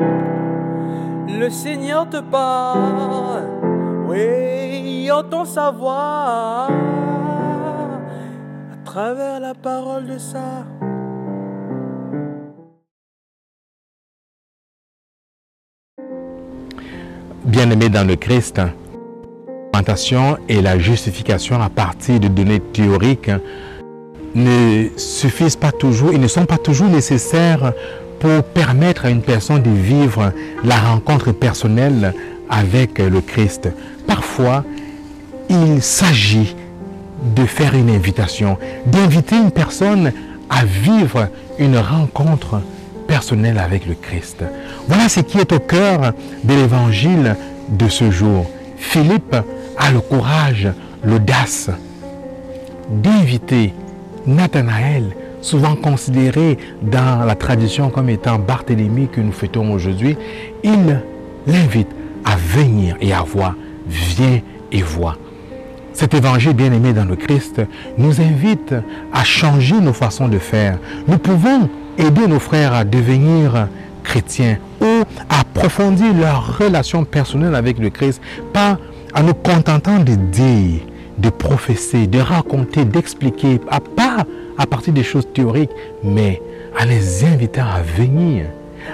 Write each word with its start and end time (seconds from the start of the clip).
Le 0.00 1.48
Seigneur 1.50 2.08
te 2.08 2.20
parle, 2.20 3.44
oui, 4.08 5.10
entend 5.10 5.44
sa 5.44 5.70
voix 5.70 6.68
à 8.72 8.76
travers 8.84 9.40
la 9.40 9.54
parole 9.54 10.06
de 10.06 10.18
ça. 10.18 10.64
Bien-aimé 17.44 17.88
dans 17.88 18.06
le 18.06 18.16
Christ, 18.16 18.60
la 19.72 20.36
et 20.48 20.60
la 20.60 20.78
justification 20.78 21.60
à 21.60 21.68
partir 21.68 22.20
de 22.20 22.28
données 22.28 22.60
théoriques 22.60 23.30
ne 24.34 24.88
suffisent 24.96 25.56
pas 25.56 25.72
toujours, 25.72 26.12
ils 26.12 26.20
ne 26.20 26.28
sont 26.28 26.46
pas 26.46 26.58
toujours 26.58 26.88
nécessaires 26.88 27.72
pour 28.18 28.42
permettre 28.42 29.06
à 29.06 29.10
une 29.10 29.22
personne 29.22 29.62
de 29.62 29.70
vivre 29.70 30.32
la 30.62 30.76
rencontre 30.76 31.32
personnelle 31.32 32.14
avec 32.48 32.98
le 32.98 33.20
Christ. 33.20 33.68
Parfois, 34.06 34.64
il 35.48 35.82
s'agit 35.82 36.54
de 37.34 37.44
faire 37.44 37.74
une 37.74 37.90
invitation, 37.90 38.58
d'inviter 38.86 39.36
une 39.36 39.50
personne 39.50 40.12
à 40.48 40.64
vivre 40.64 41.28
une 41.58 41.78
rencontre 41.78 42.60
personnelle 43.06 43.58
avec 43.58 43.86
le 43.86 43.94
Christ. 43.94 44.44
Voilà 44.88 45.08
ce 45.08 45.20
qui 45.20 45.38
est 45.38 45.52
au 45.52 45.58
cœur 45.58 46.12
de 46.44 46.54
l'évangile 46.54 47.36
de 47.68 47.88
ce 47.88 48.10
jour. 48.10 48.50
Philippe 48.76 49.36
a 49.76 49.90
le 49.90 50.00
courage, 50.00 50.68
l'audace 51.02 51.70
d'inviter 52.90 53.72
Nathanaël, 54.26 55.04
souvent 55.40 55.74
considéré 55.74 56.58
dans 56.82 57.24
la 57.24 57.34
tradition 57.34 57.90
comme 57.90 58.08
étant 58.08 58.38
Barthélemy 58.38 59.08
que 59.08 59.20
nous 59.20 59.32
fêtons 59.32 59.72
aujourd'hui, 59.72 60.16
il 60.62 61.00
l'invite 61.46 61.88
à 62.24 62.36
venir 62.36 62.96
et 63.00 63.12
à 63.12 63.22
voir. 63.22 63.54
Viens 63.88 64.40
et 64.72 64.82
vois. 64.82 65.16
Cet 65.92 66.14
évangile 66.14 66.52
bien-aimé 66.52 66.92
dans 66.92 67.04
le 67.04 67.16
Christ 67.16 67.60
nous 67.98 68.20
invite 68.20 68.74
à 69.12 69.24
changer 69.24 69.80
nos 69.80 69.92
façons 69.92 70.28
de 70.28 70.38
faire. 70.38 70.78
Nous 71.08 71.18
pouvons 71.18 71.68
aider 71.98 72.26
nos 72.26 72.38
frères 72.38 72.72
à 72.72 72.84
devenir 72.84 73.68
chrétiens 74.04 74.58
ou 74.80 75.02
à 75.28 75.40
approfondir 75.40 76.14
leur 76.14 76.58
relation 76.58 77.04
personnelle 77.04 77.54
avec 77.54 77.78
le 77.78 77.90
Christ 77.90 78.22
par 78.52 78.78
en 79.14 79.22
nous 79.24 79.34
contentant 79.34 79.98
de 79.98 80.14
dire, 80.14 80.80
de 81.18 81.30
professer, 81.30 82.06
de 82.06 82.18
raconter, 82.20 82.84
d'expliquer, 82.84 83.58
pas 83.58 83.80
à 84.60 84.66
partir 84.66 84.92
des 84.92 85.02
choses 85.02 85.26
théoriques, 85.32 85.70
mais 86.04 86.42
à 86.78 86.84
les 86.84 87.24
inviter 87.24 87.60
à 87.60 87.80
venir, 87.80 88.44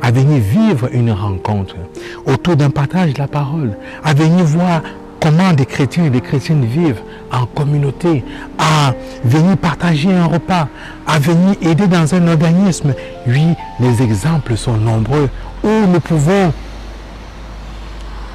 à 0.00 0.10
venir 0.10 0.40
vivre 0.40 0.88
une 0.90 1.12
rencontre 1.12 1.76
autour 2.24 2.56
d'un 2.56 2.70
partage 2.70 3.12
de 3.12 3.18
la 3.18 3.28
parole, 3.28 3.76
à 4.02 4.14
venir 4.14 4.42
voir 4.46 4.80
comment 5.20 5.52
des 5.52 5.66
chrétiens 5.66 6.06
et 6.06 6.10
des 6.10 6.22
chrétiennes 6.22 6.64
vivent 6.64 7.02
en 7.30 7.44
communauté, 7.44 8.24
à 8.58 8.94
venir 9.22 9.58
partager 9.58 10.10
un 10.10 10.24
repas, 10.24 10.66
à 11.06 11.18
venir 11.18 11.56
aider 11.60 11.86
dans 11.86 12.14
un 12.14 12.26
organisme. 12.28 12.94
Oui, 13.26 13.48
les 13.80 14.02
exemples 14.02 14.56
sont 14.56 14.78
nombreux 14.78 15.28
où 15.62 15.86
nous 15.92 16.00
pouvons 16.00 16.54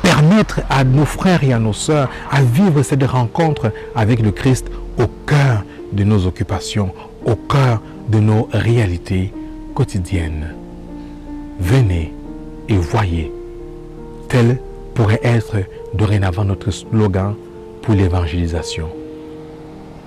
permettre 0.04 0.62
à 0.70 0.84
nos 0.84 1.06
frères 1.06 1.44
et 1.44 1.54
à 1.54 1.58
nos 1.58 1.74
sœurs 1.74 2.08
à 2.32 2.44
vivre 2.44 2.84
cette 2.84 3.04
rencontre 3.04 3.72
avec 3.96 4.20
le 4.20 4.30
Christ 4.30 4.68
au 5.00 5.08
cœur 5.26 5.64
de 5.96 6.04
nos 6.04 6.28
occupations, 6.28 6.92
au 7.26 7.36
cœur 7.36 7.82
de 8.10 8.20
nos 8.20 8.48
réalités 8.52 9.34
quotidiennes. 9.74 10.54
Venez 11.60 12.14
et 12.70 12.78
voyez. 12.78 13.32
Tel 14.30 14.60
pourrait 14.94 15.22
être 15.24 15.58
dorénavant 15.94 16.46
notre 16.46 16.72
slogan 16.72 17.36
pour 17.82 17.94
l'évangélisation. 17.94 18.90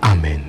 Amen. 0.02 0.40